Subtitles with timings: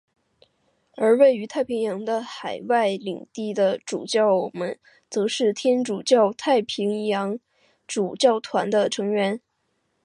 [0.97, 4.79] 而位于太平洋的海外领地的主教们
[5.11, 7.37] 则是天主教太平洋
[7.85, 9.39] 主教团的成员。